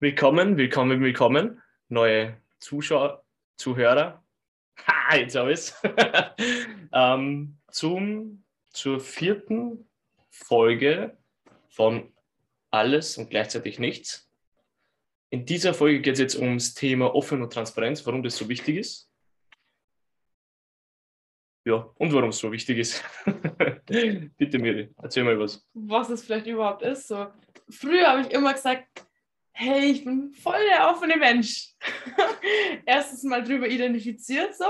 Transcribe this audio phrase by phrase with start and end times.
[0.00, 1.60] Willkommen, willkommen, willkommen.
[1.88, 3.24] Neue Zuschauer,
[3.56, 4.22] Zuhörer.
[4.86, 5.82] Ha, jetzt habe ich es.
[6.92, 9.88] ähm, zum, zur vierten
[10.30, 11.18] Folge
[11.68, 12.12] von
[12.70, 14.30] Alles und gleichzeitig nichts.
[15.30, 18.76] In dieser Folge geht es jetzt ums Thema Offen und Transparenz, warum das so wichtig
[18.76, 19.10] ist.
[21.64, 23.04] Ja, und warum es so wichtig ist.
[23.86, 25.66] Bitte, Miri, erzähl mal was.
[25.74, 27.08] Was es vielleicht überhaupt ist.
[27.08, 27.26] So.
[27.68, 28.87] Früher habe ich immer gesagt,
[29.58, 31.70] hey, ich bin voll der offene Mensch.
[32.86, 34.66] Erstens mal drüber identifiziert so.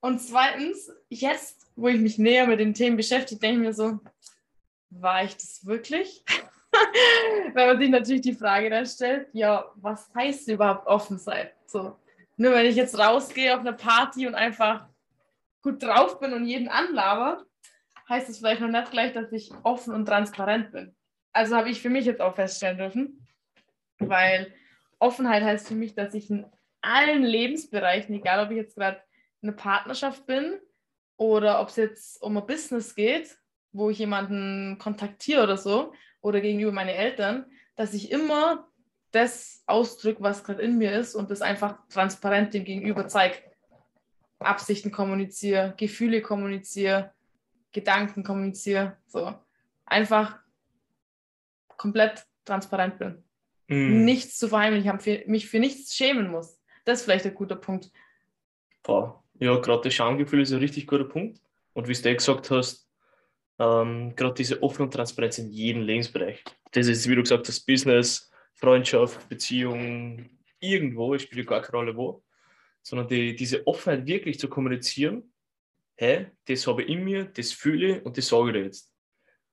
[0.00, 3.98] Und zweitens, jetzt, wo ich mich näher mit den Themen beschäftige, denke ich mir so,
[4.90, 6.24] war ich das wirklich?
[7.54, 11.48] Weil man sich natürlich die Frage dann stellt, ja, was heißt überhaupt offen sein?
[11.66, 11.98] So,
[12.36, 14.86] nur wenn ich jetzt rausgehe auf eine Party und einfach
[15.60, 17.44] gut drauf bin und jeden anlaber,
[18.08, 20.94] heißt es vielleicht noch nicht gleich, dass ich offen und transparent bin.
[21.32, 23.23] Also habe ich für mich jetzt auch feststellen dürfen,
[23.98, 24.52] weil
[24.98, 26.46] Offenheit heißt für mich, dass ich in
[26.80, 29.00] allen Lebensbereichen, egal ob ich jetzt gerade
[29.42, 30.58] eine Partnerschaft bin
[31.16, 33.36] oder ob es jetzt um ein Business geht,
[33.72, 37.44] wo ich jemanden kontaktiere oder so, oder gegenüber meine Eltern,
[37.76, 38.66] dass ich immer
[39.10, 43.36] das ausdrücke, was gerade in mir ist und das einfach transparent dem Gegenüber zeige.
[44.38, 47.12] Absichten kommuniziere, Gefühle kommuniziere,
[47.72, 48.96] Gedanken kommuniziere.
[49.06, 49.34] So
[49.84, 50.38] einfach
[51.76, 53.24] komplett transparent bin
[53.68, 54.04] mm.
[54.04, 56.58] nichts zu verheimlichen habe, mich für nichts schämen muss.
[56.84, 57.90] Das ist vielleicht ein guter Punkt.
[58.82, 59.22] Boah.
[59.40, 61.40] Ja, gerade das Schamgefühl ist ein richtig guter Punkt.
[61.72, 62.88] Und wie du gesagt hast,
[63.58, 66.42] ähm, gerade diese offene Transparenz in jedem Lebensbereich.
[66.72, 70.28] Das ist, wie du gesagt hast, Business, Freundschaft, Beziehung,
[70.60, 72.24] irgendwo, es spielt gar keine Rolle wo,
[72.82, 75.32] sondern die, diese Offenheit wirklich zu kommunizieren,
[75.96, 78.92] hey, das habe ich in mir, das fühle ich und das sage ich dir jetzt.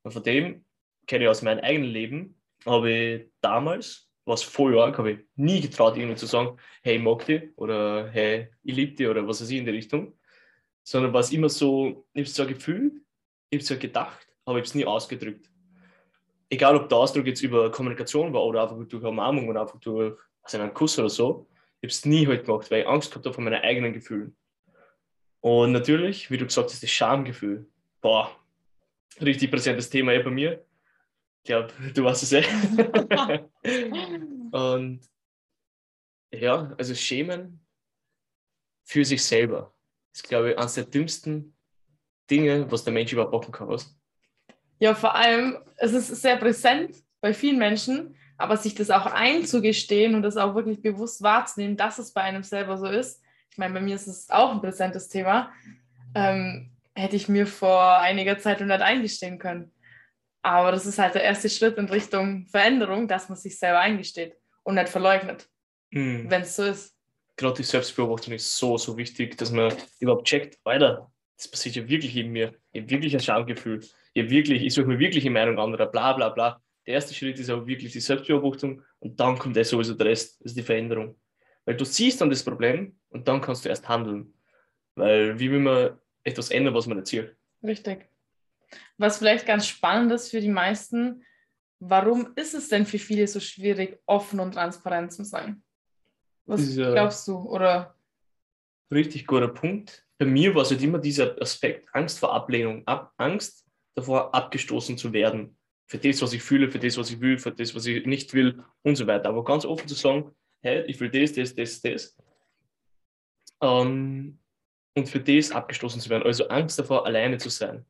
[0.04, 0.66] Und von dem
[1.08, 5.62] kenne ich aus meinem eigenen Leben, habe ich damals, was voll arg, habe ich nie
[5.62, 9.42] getraut, ihnen zu sagen, hey, ich mag dich oder hey, ich liebe dich oder was
[9.42, 10.14] weiß ich in die Richtung.
[10.84, 12.94] Sondern war es immer so, ich habe es zwar gefühlt,
[13.50, 15.50] ich habe es zwar gedacht, aber ich habe es nie ausgedrückt.
[16.50, 20.18] Egal, ob der Ausdruck jetzt über Kommunikation war oder einfach durch Umarmung oder einfach durch
[20.44, 21.48] also einen Kuss oder so,
[21.80, 24.36] ich habe es nie halt gemacht, weil ich Angst gehabt habe vor meinen eigenen Gefühlen.
[25.40, 27.68] Und natürlich, wie du gesagt hast, das Schamgefühl.
[28.02, 28.32] Boah,
[29.20, 30.64] richtig präsentes Thema ja bei mir.
[31.44, 32.44] Ich glaube, du weißt es eh.
[34.52, 35.02] und
[36.34, 37.66] ja, also Schämen
[38.84, 39.74] für sich selber
[40.14, 41.56] ist, glaube ich, eines der dümmsten
[42.30, 43.68] Dinge, was der Mensch überhaupt machen kann.
[43.68, 43.98] Was?
[44.80, 50.16] Ja, vor allem, es ist sehr präsent bei vielen Menschen, aber sich das auch einzugestehen
[50.16, 53.22] und das auch wirklich bewusst wahrzunehmen, dass es bei einem selber so ist.
[53.52, 55.52] Ich meine, bei mir ist es auch ein präsentes Thema.
[56.16, 59.72] Ähm, hätte ich mir vor einiger Zeit noch nicht eingestehen können.
[60.42, 64.36] Aber das ist halt der erste Schritt in Richtung Veränderung, dass man sich selber eingesteht
[64.64, 65.48] und nicht verleugnet,
[65.92, 66.30] mhm.
[66.30, 66.96] wenn es so ist.
[67.38, 71.88] Gerade die Selbstbeobachtung ist so, so wichtig, dass man überhaupt checkt, weiter, das passiert ja
[71.88, 72.54] wirklich in mir.
[72.72, 73.80] Ich habe wirklich ein Schamgefühl.
[74.14, 76.62] Ich, wirklich, ich suche mir wirklich eine Meinung anderer, bla bla bla.
[76.86, 80.40] Der erste Schritt ist aber wirklich die Selbstbeobachtung und dann kommt der sowieso der Rest,
[80.40, 81.20] das ist die Veränderung.
[81.66, 84.34] Weil du siehst dann das Problem und dann kannst du erst handeln.
[84.96, 87.36] Weil wie will man etwas ändern, was man erzielt?
[87.64, 88.11] Richtig.
[88.98, 91.24] Was vielleicht ganz spannend ist für die meisten,
[91.80, 95.64] warum ist es denn für viele so schwierig, offen und transparent zu sein?
[96.46, 97.38] Was Dieser glaubst du?
[97.38, 97.96] Oder?
[98.92, 100.06] Richtig guter Punkt.
[100.18, 103.66] Bei mir war es halt immer dieser Aspekt Angst vor Ablehnung, Ab Angst
[103.96, 105.58] davor, abgestoßen zu werden.
[105.88, 108.34] Für das, was ich fühle, für das, was ich will, für das, was ich nicht
[108.34, 109.30] will und so weiter.
[109.30, 112.18] Aber ganz offen zu sagen, hey, ich will das, das, das, das.
[113.62, 114.40] Ähm,
[114.96, 116.24] und für das abgestoßen zu werden.
[116.24, 117.86] Also Angst davor, alleine zu sein.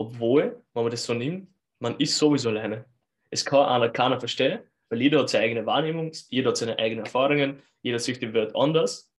[0.00, 1.46] Obwohl, wenn man das so nimmt,
[1.78, 2.86] man ist sowieso alleine.
[3.28, 7.04] Es kann einer keiner verstehen, weil jeder hat seine eigene Wahrnehmung, jeder hat seine eigenen
[7.04, 9.12] Erfahrungen, jeder sieht die Welt anders.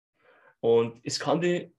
[0.59, 1.71] Und es kann die,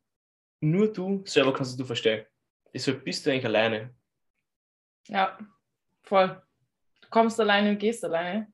[0.60, 2.24] nur du selber kannst du verstehen.
[2.72, 3.92] Deshalb bist du eigentlich alleine.
[5.08, 5.36] Ja,
[6.04, 6.40] voll.
[7.00, 8.52] Du kommst alleine und gehst alleine.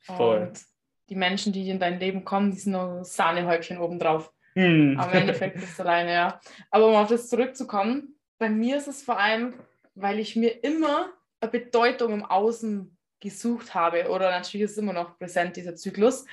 [0.00, 0.48] Voll.
[0.48, 0.60] Und
[1.08, 4.30] die Menschen, die in dein Leben kommen, die sind nur Sahnehäubchen obendrauf.
[4.56, 4.98] Mm.
[4.98, 6.40] Aber im Endeffekt bist du alleine, ja.
[6.70, 9.54] Aber um auf das zurückzukommen, bei mir ist es vor allem,
[9.96, 11.10] weil ich mir immer
[11.40, 14.08] eine Bedeutung im Außen gesucht habe.
[14.10, 16.26] Oder natürlich ist immer noch präsent, dieser Zyklus.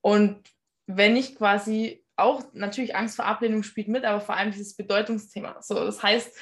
[0.00, 0.42] Und
[0.86, 5.60] wenn ich quasi auch, natürlich Angst vor Ablehnung spielt mit, aber vor allem dieses Bedeutungsthema.
[5.62, 6.36] So, das heißt,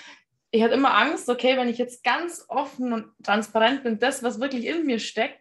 [0.53, 4.41] ich hatte immer Angst, okay, wenn ich jetzt ganz offen und transparent bin, das, was
[4.41, 5.41] wirklich in mir steckt,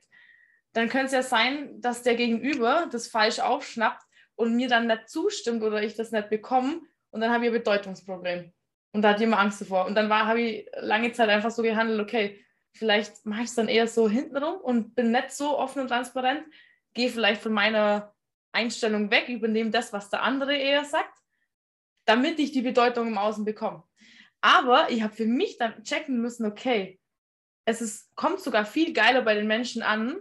[0.74, 4.04] dann könnte es ja sein, dass der Gegenüber das falsch aufschnappt
[4.36, 7.58] und mir dann nicht zustimmt oder ich das nicht bekomme und dann habe ich ein
[7.58, 8.54] Bedeutungsproblem.
[8.92, 9.86] Und da hatte ich immer Angst davor.
[9.86, 12.44] Und dann habe ich lange Zeit einfach so gehandelt, okay,
[12.74, 16.44] vielleicht mache ich es dann eher so hintenrum und bin nicht so offen und transparent,
[16.94, 18.14] gehe vielleicht von meiner
[18.52, 21.18] Einstellung weg, übernehme das, was der andere eher sagt,
[22.06, 23.84] damit ich die Bedeutung im Außen bekomme.
[24.42, 27.00] Aber ich habe für mich dann checken müssen, okay,
[27.66, 30.18] es ist, kommt sogar viel geiler bei den Menschen an,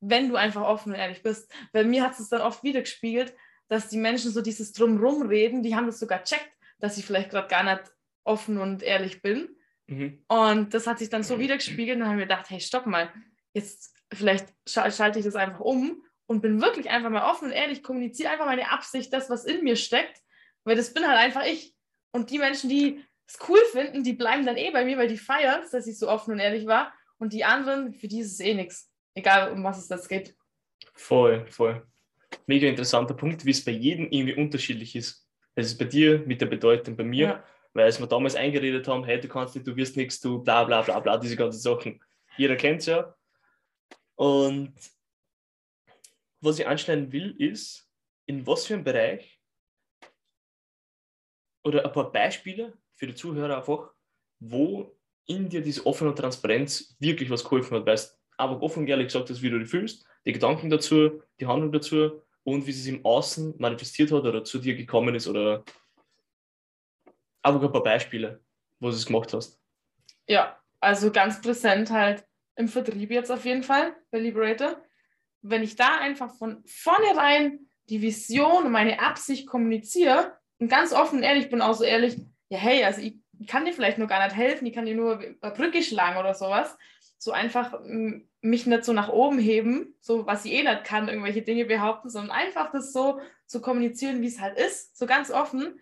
[0.00, 1.52] wenn du einfach offen und ehrlich bist.
[1.72, 3.34] Bei mir hat es dann oft wieder gespiegelt,
[3.68, 6.50] dass die Menschen so dieses Drumrum reden, die haben das sogar checkt,
[6.82, 7.92] dass ich vielleicht gerade gar nicht
[8.24, 9.56] offen und ehrlich bin.
[9.86, 10.24] Mhm.
[10.26, 12.86] Und das hat sich dann so wieder gespiegelt und dann haben wir gedacht, hey, stopp
[12.86, 13.12] mal,
[13.54, 17.84] jetzt vielleicht schalte ich das einfach um und bin wirklich einfach mal offen und ehrlich,
[17.84, 20.20] kommuniziere einfach meine Absicht, das, was in mir steckt,
[20.64, 21.74] weil das bin halt einfach ich.
[22.10, 25.18] Und die Menschen, die es cool finden, die bleiben dann eh bei mir, weil die
[25.18, 26.92] feiern dass ich so offen und ehrlich war.
[27.18, 28.90] Und die anderen, für die ist es eh nichts.
[29.14, 30.34] Egal, um was es das geht.
[30.94, 31.86] Voll, voll.
[32.46, 35.28] Mega interessanter Punkt, wie es bei jedem irgendwie unterschiedlich ist.
[35.54, 37.44] Es ist bei dir mit der Bedeutung, bei mir, ja.
[37.74, 40.64] weil als wir damals eingeredet haben, hey, du kannst nicht, du wirst nichts, du bla
[40.64, 42.00] bla bla bla, diese ganzen Sachen.
[42.36, 43.14] Jeder kennt es ja.
[44.14, 44.74] Und
[46.40, 47.88] was ich anschneiden will, ist,
[48.26, 49.40] in was für einem Bereich
[51.64, 53.92] oder ein paar Beispiele für die Zuhörer einfach,
[54.40, 54.96] wo
[55.26, 59.08] in dir diese offene Transparenz wirklich was geholfen hat, weil es einfach offen und ehrlich
[59.08, 62.86] gesagt hast, wie du dich fühlst, die Gedanken dazu, die Handlung dazu und wie es
[62.86, 65.64] im Außen manifestiert hat oder zu dir gekommen ist oder
[67.42, 68.40] einfach ein paar Beispiele,
[68.80, 69.60] wo du es gemacht hast.
[70.26, 72.24] Ja, also ganz präsent halt
[72.56, 74.76] im Vertrieb jetzt auf jeden Fall bei Liberator
[75.42, 81.18] wenn ich da einfach von vornherein die Vision und meine Absicht kommuniziere und ganz offen
[81.18, 82.16] und ehrlich bin, auch so ehrlich,
[82.48, 83.16] ja, hey, also ich
[83.48, 86.34] kann dir vielleicht nur gar nicht helfen, ich kann dir nur eine Brücke schlagen oder
[86.34, 86.76] sowas.
[87.18, 87.74] So einfach
[88.42, 92.10] mich nicht so nach oben heben, so was ich eh nicht kann, irgendwelche Dinge behaupten,
[92.10, 95.78] sondern einfach das so zu kommunizieren, wie es halt ist, so ganz offen.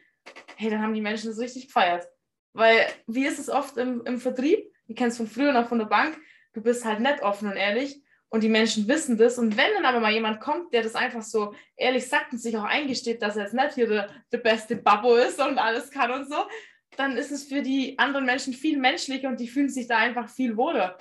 [0.57, 2.07] Hey, dann haben die Menschen das richtig gefeiert.
[2.53, 4.71] Weil, wie ist es oft im, im Vertrieb?
[4.87, 6.19] Du kennst von früher noch von der Bank,
[6.53, 9.39] du bist halt nicht offen und ehrlich und die Menschen wissen das.
[9.39, 12.57] Und wenn dann aber mal jemand kommt, der das einfach so ehrlich sagt und sich
[12.57, 16.11] auch eingesteht, dass er jetzt nicht hier der, der beste Babbo ist und alles kann
[16.11, 16.37] und so,
[16.97, 20.29] dann ist es für die anderen Menschen viel menschlicher und die fühlen sich da einfach
[20.29, 20.99] viel wohler.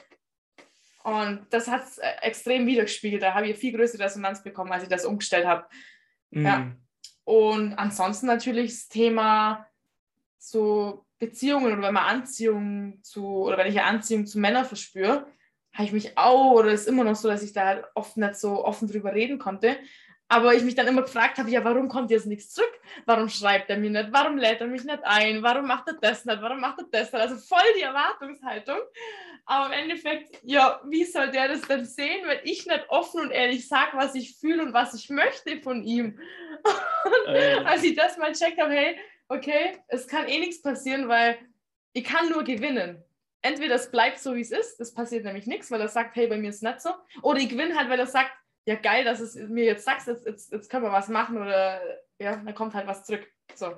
[1.04, 3.22] Und das hat es äh, extrem wiedergespiegelt.
[3.22, 5.66] Da habe ich viel größere Resonanz bekommen, als ich das umgestellt habe.
[6.31, 6.46] Mhm.
[6.46, 6.72] Ja.
[7.24, 9.68] Und ansonsten natürlich das Thema
[10.38, 15.28] so Beziehungen oder wenn man Anziehung zu, oder wenn ich eine Anziehung zu Männern verspüre,
[15.74, 18.36] habe ich mich auch, oder ist immer noch so, dass ich da halt oft nicht
[18.36, 19.78] so offen drüber reden konnte.
[20.31, 22.72] Aber ich mich dann immer gefragt habe, ja, warum kommt jetzt nichts zurück?
[23.06, 24.10] Warum schreibt er mir nicht?
[24.12, 25.42] Warum lädt er mich nicht ein?
[25.42, 26.42] Warum macht er das nicht?
[26.42, 27.22] Warum macht er das nicht?
[27.22, 28.78] Also voll die Erwartungshaltung.
[29.46, 33.31] Aber im Endeffekt, ja, wie soll der das denn sehen, wenn ich nicht offen und
[33.31, 36.20] ehrlich sage, was ich fühle und was ich möchte von ihm?
[37.28, 37.64] Äh.
[37.64, 39.00] als ich das mal checkt habe, hey,
[39.30, 41.38] okay, es kann eh nichts passieren, weil
[41.94, 43.04] ich kann nur gewinnen
[43.42, 46.28] entweder es bleibt so, wie es ist, es passiert nämlich nichts, weil er sagt, hey,
[46.28, 46.90] bei mir ist es nicht so,
[47.22, 48.32] oder ich gewinne halt, weil er sagt,
[48.69, 51.81] ja geil, dass es mir jetzt sagst, jetzt, jetzt, jetzt können wir was machen oder
[52.19, 53.27] ja, dann kommt halt was zurück.
[53.56, 53.75] So.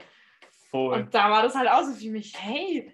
[0.69, 0.93] Voll.
[0.93, 2.91] Und da war das halt auch so für mich, hey,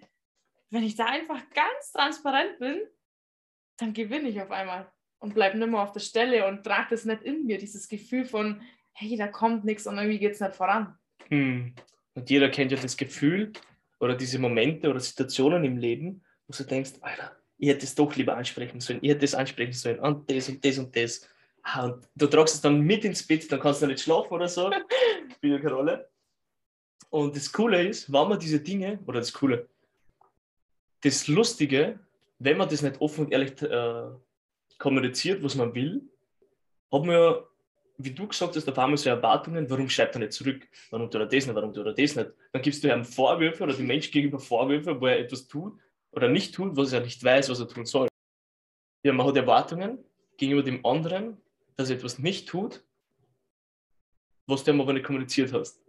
[0.70, 2.80] wenn ich da einfach ganz transparent bin,
[3.78, 7.04] dann gewinne ich auf einmal und bleibe nicht mehr auf der Stelle und trage das
[7.04, 8.62] nicht in mir, dieses Gefühl von,
[8.92, 10.96] hey, da kommt nichts und irgendwie geht es nicht voran.
[11.28, 11.74] Hm.
[12.14, 13.52] Und jeder kennt ja das Gefühl
[13.98, 18.14] oder diese Momente oder Situationen im Leben, wo du denkst, Alter, ich hätte es doch
[18.14, 21.28] lieber ansprechen sollen, ich hätte es ansprechen sollen und das und das und das.
[21.76, 24.70] Und du tragst es dann mit ins Bett, dann kannst du nicht schlafen oder so.
[25.36, 26.08] Spielt keine Rolle.
[27.10, 29.68] Und das Coole ist, wenn man diese Dinge, oder das Coole,
[31.02, 31.98] das Lustige,
[32.38, 34.10] wenn man das nicht offen und ehrlich äh,
[34.78, 36.02] kommuniziert, was man will,
[36.92, 37.44] hat man ja,
[37.98, 40.68] wie du gesagt hast, auf einmal so Erwartungen, warum schreibt er nicht zurück?
[40.90, 41.54] Warum tut er das nicht?
[41.54, 42.30] Warum tut er das nicht?
[42.52, 45.78] Dann gibst du ihm Vorwürfe oder dem Menschen gegenüber Vorwürfe, wo er etwas tut,
[46.12, 48.08] oder nicht tut, was er nicht weiß, was er tun soll.
[49.02, 49.98] Ja, man hat Erwartungen
[50.36, 51.36] gegenüber dem anderen,
[51.78, 52.82] dass er etwas nicht tut,
[54.46, 55.80] was du ihm aber nicht kommuniziert hast.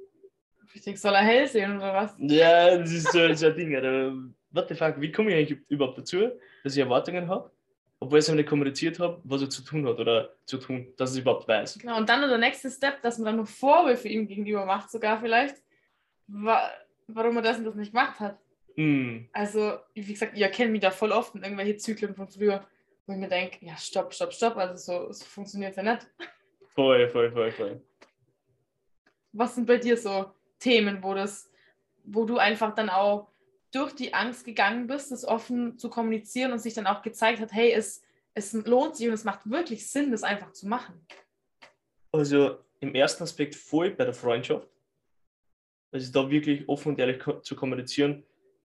[0.74, 2.16] Richtig, soll er hell sehen oder was?
[2.20, 3.76] Ja, das ist so, so ein Ding.
[3.76, 4.14] Oder,
[4.52, 6.30] what the fuck, wie komme ich eigentlich überhaupt dazu,
[6.64, 7.52] dass ich Erwartungen habe,
[8.00, 10.94] obwohl ich es ihm nicht kommuniziert habe, was er zu tun hat oder zu tun,
[10.96, 11.80] dass es überhaupt weiß.
[11.80, 15.20] Genau, und dann der nächste Step, dass man dann noch Vorwürfe ihm gegenüber macht, sogar
[15.20, 15.56] vielleicht,
[16.28, 18.38] warum er das und das nicht gemacht hat.
[18.76, 19.22] Mm.
[19.34, 22.64] Also, wie gesagt, ihr kennt mich da voll oft in irgendwelche Zyklen von früher,
[23.10, 26.08] wo ich mir denke, ja, stopp, stopp, stopp, also so, so funktioniert es ja nicht.
[26.68, 27.82] Voll, voll, voll, voll.
[29.32, 31.52] Was sind bei dir so Themen, wo das,
[32.04, 33.32] wo du einfach dann auch
[33.72, 37.52] durch die Angst gegangen bist, das offen zu kommunizieren und sich dann auch gezeigt hat,
[37.52, 38.04] hey, es,
[38.36, 41.04] es lohnt sich und es macht wirklich Sinn, das einfach zu machen?
[42.12, 44.70] Also im ersten Aspekt voll bei der Freundschaft.
[45.92, 48.24] Also da wirklich offen und ehrlich zu kommunizieren,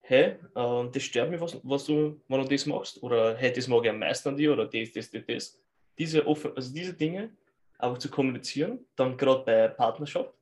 [0.09, 3.67] hey, äh, das stört mich, was, was du, wenn du das machst, oder hey, das
[3.67, 5.61] mag ich am meisten an dir, oder das, das, das, das.
[5.99, 7.31] Diese, offen, also diese Dinge
[7.79, 10.33] aber zu kommunizieren, dann gerade bei Partnerschaft,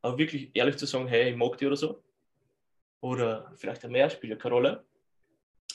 [0.00, 2.02] aber wirklich ehrlich zu sagen, hey, ich mag die oder so.
[3.00, 4.84] Oder vielleicht mehr, spielt ja keine Rolle.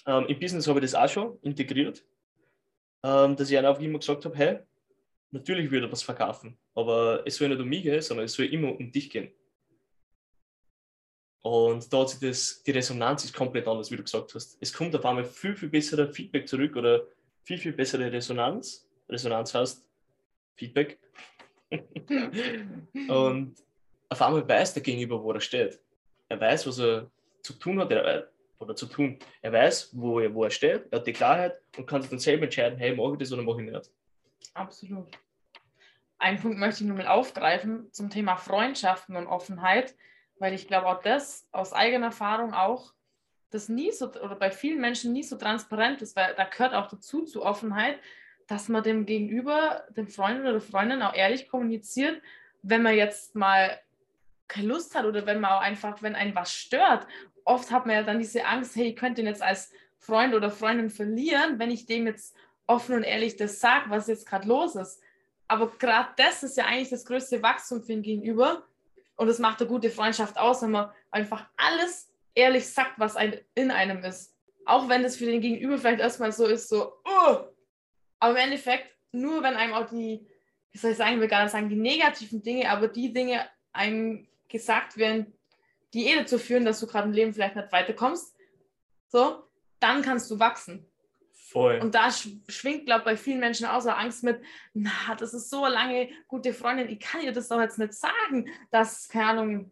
[0.08, 2.04] Ähm, Im Business habe ich das auch schon integriert,
[3.04, 4.60] ähm, dass ich einfach immer gesagt habe, hey,
[5.32, 8.46] natürlich würde ich was verkaufen, aber es soll nicht um mich gehen, sondern es soll
[8.46, 9.32] immer um dich gehen.
[11.42, 14.58] Und da hat sich das, die Resonanz ist komplett anders, wie du gesagt hast.
[14.60, 17.06] Es kommt auf einmal viel, viel besserer Feedback zurück oder
[17.44, 18.88] viel, viel bessere Resonanz.
[19.08, 19.86] Resonanz heißt
[20.56, 21.00] Feedback.
[21.72, 23.56] und
[24.10, 25.80] auf einmal weiß der Gegenüber, wo er steht.
[26.28, 27.10] Er weiß, was er
[27.42, 27.92] zu tun hat
[28.60, 29.18] oder zu tun.
[29.42, 32.20] Er weiß, wo er, wo er steht, er hat die Klarheit und kann sich dann
[32.20, 33.90] selber entscheiden, hey, mache ich das oder mache ich nicht.
[34.54, 35.08] Absolut.
[36.18, 39.96] Einen Punkt möchte ich nur mal aufgreifen zum Thema Freundschaften und Offenheit,
[40.40, 42.94] weil ich glaube auch das aus eigener Erfahrung auch,
[43.52, 46.88] das nie so oder bei vielen Menschen nie so transparent ist, weil da gehört auch
[46.88, 48.00] dazu zu Offenheit,
[48.48, 52.22] dass man dem Gegenüber, dem Freund oder der Freundin auch ehrlich kommuniziert,
[52.62, 53.80] wenn man jetzt mal
[54.48, 57.08] keine Lust hat oder wenn man auch einfach, wenn einen was stört.
[57.46, 60.50] Oft hat man ja dann diese Angst, hey, ich könnte ihn jetzt als Freund oder
[60.50, 64.76] Freundin verlieren, wenn ich dem jetzt offen und ehrlich das sage, was jetzt gerade los
[64.76, 65.02] ist.
[65.48, 68.64] Aber gerade das ist ja eigentlich das größte Wachstum für ihn gegenüber.
[69.20, 73.38] Und es macht eine gute Freundschaft aus, wenn man einfach alles ehrlich sagt, was ein,
[73.54, 74.34] in einem ist.
[74.64, 77.38] Auch wenn das für den Gegenüber vielleicht erstmal so ist, so, oh!
[78.22, 80.26] aber im Endeffekt, nur wenn einem auch die,
[80.72, 83.46] wie soll ich sagen, ich will gar nicht sagen, die negativen Dinge, aber die Dinge
[83.74, 85.38] einem gesagt werden,
[85.94, 88.34] die eh dazu führen, dass du gerade im Leben vielleicht nicht weiterkommst,
[89.10, 89.44] so,
[89.82, 90.90] dann kannst du wachsen.
[91.52, 91.80] Voll.
[91.82, 94.40] Und da schwingt, glaube ich, bei vielen Menschen auch so Angst mit,
[94.76, 98.48] na, das ist so lange gute Freundin, ich kann ihr das doch jetzt nicht sagen,
[98.70, 99.72] dass, keine Ahnung,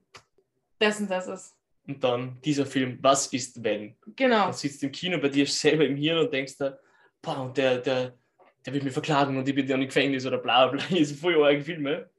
[0.82, 1.56] dessen das ist.
[1.88, 3.96] Und dann dieser Film, was ist wenn?
[4.16, 4.48] Genau.
[4.48, 6.80] Du sitzt im Kino bei dir selber im Hirn und denkst da,
[7.22, 8.18] boah, und der, der,
[8.66, 10.98] der wird mich verklagen und ich bin dann im Gefängnis oder bla bla, bla.
[11.00, 12.10] Das sind voll arge Filme.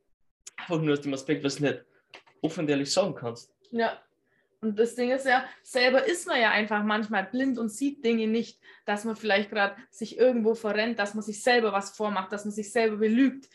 [0.56, 1.84] Einfach nur aus dem Aspekt, was du nicht
[2.42, 3.52] offen und ehrlich sagen kannst.
[3.72, 4.00] Ja.
[4.60, 8.26] Und das Ding ist ja, selber ist man ja einfach manchmal blind und sieht Dinge
[8.26, 12.44] nicht, dass man vielleicht gerade sich irgendwo verrennt, dass man sich selber was vormacht, dass
[12.44, 13.48] man sich selber belügt,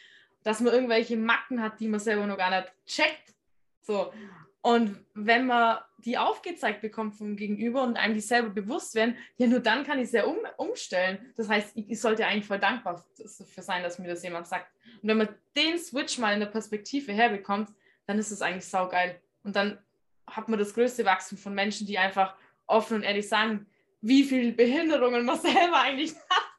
[0.43, 3.33] dass man irgendwelche Macken hat, die man selber noch gar nicht checkt.
[3.81, 4.13] So.
[4.61, 9.47] Und wenn man die aufgezeigt bekommt vom Gegenüber und einem die selber bewusst werden, ja,
[9.47, 11.33] nur dann kann ich es ja um, umstellen.
[11.35, 14.67] Das heißt, ich, ich sollte eigentlich voll dankbar dafür sein, dass mir das jemand sagt.
[15.01, 17.69] Und wenn man den Switch mal in der Perspektive herbekommt,
[18.05, 19.19] dann ist es eigentlich saugeil.
[19.43, 19.77] Und dann
[20.27, 22.35] hat man das größte Wachstum von Menschen, die einfach
[22.67, 23.67] offen und ehrlich sagen,
[24.01, 26.53] wie viele Behinderungen man selber eigentlich hat.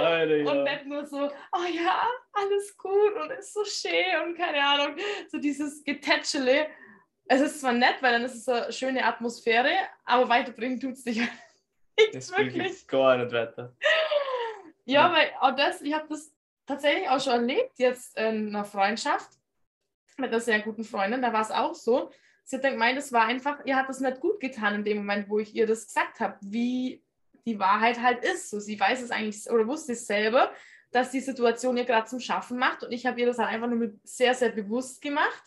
[0.00, 0.50] Alter, ja.
[0.50, 4.96] Und nicht nur so, oh ja, alles gut und ist so schön und keine Ahnung,
[5.28, 6.66] so dieses Getätschele.
[7.26, 9.72] Es ist zwar nett, weil dann ist es eine schöne Atmosphäre,
[10.04, 11.18] aber weiterbringen tut es dich
[11.98, 12.86] nicht das wirklich.
[12.86, 13.74] gar nicht weiter.
[14.84, 16.32] Ja, ja, weil auch das, ich habe das
[16.66, 19.30] tatsächlich auch schon erlebt jetzt in einer Freundschaft
[20.18, 22.10] mit einer sehr guten Freundin, da war es auch so.
[22.48, 24.98] Sie hat dann gemeint, es war einfach, ihr hat das nicht gut getan in dem
[24.98, 27.02] Moment, wo ich ihr das gesagt habe, wie
[27.44, 28.50] die Wahrheit halt ist.
[28.50, 30.52] So, sie weiß es eigentlich oder wusste es selber,
[30.92, 33.68] dass die Situation ihr gerade zum Schaffen macht und ich habe ihr das halt einfach
[33.68, 35.42] nur sehr, sehr bewusst gemacht.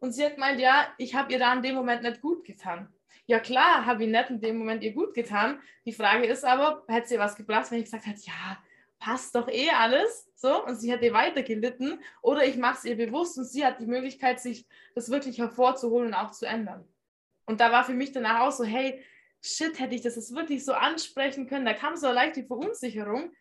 [0.00, 2.92] Und sie hat gemeint, ja, ich habe ihr da in dem Moment nicht gut getan.
[3.26, 5.60] Ja klar, habe ich nicht in dem Moment ihr gut getan.
[5.86, 8.58] Die Frage ist aber, hätte sie was gebracht, wenn ich gesagt hätte, ja,
[9.02, 12.96] passt doch eh alles, so, und sie hätte weiter gelitten, oder ich mache es ihr
[12.96, 16.88] bewusst und sie hat die Möglichkeit, sich das wirklich hervorzuholen und auch zu ändern.
[17.44, 19.04] Und da war für mich danach auch so, hey,
[19.42, 23.34] shit, hätte ich das jetzt wirklich so ansprechen können, da kam so leicht die Verunsicherung,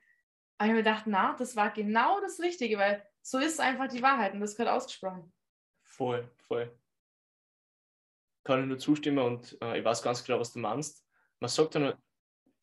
[0.58, 4.02] aber ich mir gedacht, na, das war genau das Richtige, weil so ist einfach die
[4.02, 5.32] Wahrheit und das gehört ausgesprochen.
[5.84, 6.76] Voll, voll.
[8.44, 11.06] Kann ich nur zustimmen und äh, ich weiß ganz genau, was du meinst.
[11.40, 11.94] Man sagt dann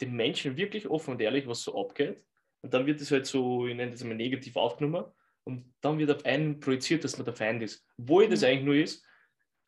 [0.00, 2.25] den Menschen wirklich offen und ehrlich, was so abgeht.
[2.62, 5.05] Und dann wird es halt so, ich nenne das mal negativ aufgenommen.
[5.45, 7.87] Und dann wird auf einen projiziert, dass man der Feind ist.
[7.97, 8.31] Wo mhm.
[8.31, 9.07] das eigentlich nur ist,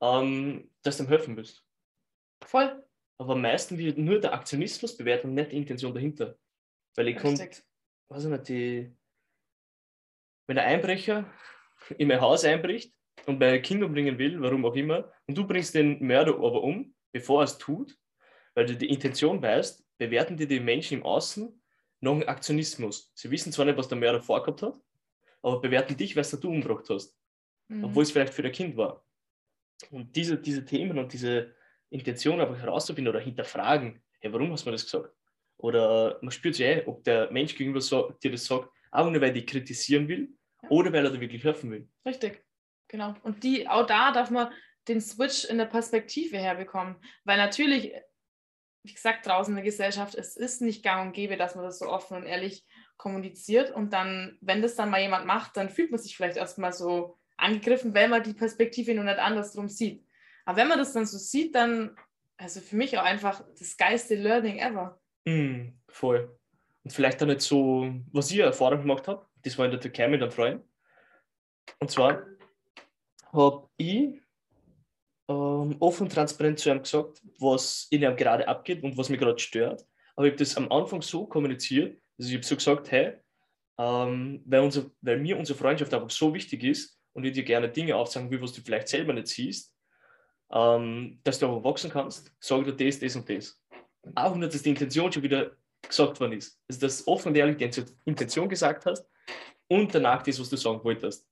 [0.03, 1.65] ähm, dass du ihm helfen willst.
[2.43, 2.85] Voll.
[3.19, 6.39] Aber am meisten wird nur der Aktionismus bewertet und nicht die Intention dahinter.
[6.97, 8.97] Weil ich kann, weiß ich nicht, die,
[10.47, 11.31] wenn ein Einbrecher
[11.99, 12.95] in mein Haus einbricht
[13.27, 16.95] und meine Kinder umbringen will, warum auch immer, und du bringst den Mörder aber um,
[17.13, 17.97] bevor er es tut,
[18.55, 21.60] weil du die Intention weißt, bewerten die die Menschen im Außen
[22.01, 23.13] noch ein Aktionismus.
[23.15, 24.75] Sie wissen zwar nicht, was der Mörder vorgehabt hat,
[25.43, 27.17] aber bewerten dich, weil du umgebracht hast.
[27.69, 27.85] Mhm.
[27.85, 29.05] Obwohl es vielleicht für das Kind war.
[29.91, 31.55] Und diese, diese Themen und diese
[31.91, 35.15] Intention einfach herauszufinden oder hinterfragen, hey, warum hast du mir das gesagt?
[35.57, 39.21] Oder man spürt sich eh, ob der Mensch gegenüber so, dir das sagt, auch nur
[39.21, 40.29] weil die kritisieren will
[40.63, 40.71] ja.
[40.71, 41.89] oder weil er dir wirklich helfen will.
[42.05, 42.45] Richtig,
[42.89, 43.15] genau.
[43.23, 44.53] Und die, auch da darf man
[44.89, 46.97] den Switch in der Perspektive herbekommen.
[47.25, 47.93] Weil natürlich
[48.83, 51.79] wie gesagt, draußen in der Gesellschaft, es ist nicht gang und gäbe, dass man das
[51.79, 52.65] so offen und ehrlich
[52.97, 56.73] kommuniziert und dann, wenn das dann mal jemand macht, dann fühlt man sich vielleicht erstmal
[56.73, 60.05] so angegriffen, weil man die Perspektive nur nicht andersrum sieht.
[60.45, 61.97] Aber wenn man das dann so sieht, dann,
[62.37, 65.01] also für mich auch einfach das geilste Learning ever.
[65.25, 66.39] Mm, voll.
[66.83, 70.09] Und vielleicht auch nicht so, was ich Erfahrung gemacht habe, das war in der Türkei
[70.09, 70.65] mit einem Freund.
[71.79, 72.27] Und zwar
[73.33, 74.21] habe ich
[75.31, 79.21] ähm, offen und transparent zu ihm gesagt, was in ihm gerade abgeht und was mich
[79.21, 79.87] gerade stört.
[80.17, 83.15] Aber ich habe das am Anfang so kommuniziert, also ich habe so gesagt, hey,
[83.79, 87.69] ähm, weil, unser, weil mir unsere Freundschaft einfach so wichtig ist und ich dir gerne
[87.69, 89.73] Dinge aufsagen will, was du vielleicht selber nicht siehst,
[90.51, 93.63] ähm, dass du aber wachsen kannst, sag dir das, das und das.
[94.17, 96.61] Auch nur, dass die Intention schon wieder gesagt worden ist.
[96.69, 99.07] Also, dass du offen und ehrlich die Intention gesagt hast
[99.69, 101.27] und danach das, was du sagen wolltest.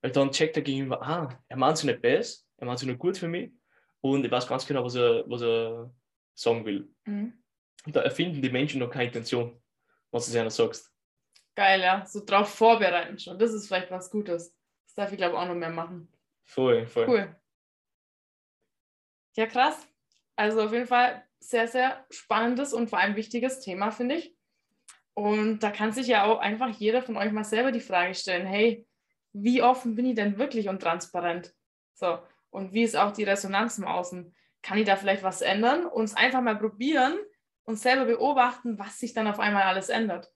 [0.00, 2.96] Weil dann checkt er gegenüber, ah, er meint es nicht besser, er meint es nur
[2.96, 3.52] gut für mich
[4.00, 5.94] und ich weiß ganz genau, was er, was er
[6.34, 6.88] sagen will.
[7.04, 7.32] Mhm.
[7.84, 9.60] Und da erfinden die Menschen noch keine Intention,
[10.10, 10.92] was du einer sagst.
[11.54, 12.04] Geil, ja.
[12.04, 13.38] So drauf vorbereiten schon.
[13.38, 14.54] Das ist vielleicht was Gutes.
[14.86, 16.12] Das darf ich, glaube ich, auch noch mehr machen.
[16.44, 17.08] Voll, voll.
[17.08, 17.36] Cool.
[19.36, 19.86] Ja, krass.
[20.36, 24.36] Also auf jeden Fall sehr, sehr spannendes und vor allem wichtiges Thema, finde ich.
[25.14, 28.46] Und da kann sich ja auch einfach jeder von euch mal selber die Frage stellen,
[28.46, 28.86] hey,
[29.32, 31.54] wie offen bin ich denn wirklich und transparent?
[31.94, 32.18] So,
[32.56, 34.34] und wie ist auch die Resonanz im Außen?
[34.62, 35.84] Kann ich da vielleicht was ändern?
[35.84, 37.18] Und es einfach mal probieren
[37.64, 40.32] und selber beobachten, was sich dann auf einmal alles ändert.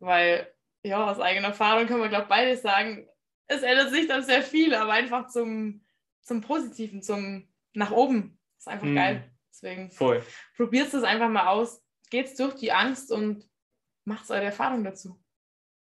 [0.00, 3.08] Weil, ja, aus eigener Erfahrung können wir, glaube ich, beide sagen,
[3.46, 5.84] es ändert sich dann sehr viel, aber einfach zum,
[6.22, 8.40] zum Positiven, zum nach oben.
[8.58, 8.96] ist einfach mm.
[8.96, 9.30] geil.
[9.52, 9.90] Deswegen
[10.56, 11.84] probiert es einfach mal aus.
[12.10, 13.48] Geht's durch die Angst und
[14.04, 15.22] macht eure Erfahrung dazu.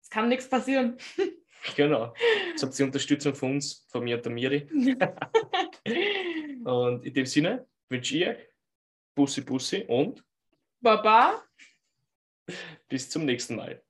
[0.03, 0.97] Es kann nichts passieren.
[1.75, 2.13] Genau.
[2.49, 4.67] Jetzt habt ihr Unterstützung von uns, von mir und der Miri.
[6.63, 8.37] und in dem Sinne wünsche ich euch
[9.15, 10.23] Bussi Bussi und
[10.81, 11.43] Baba.
[12.87, 13.83] Bis zum nächsten Mal.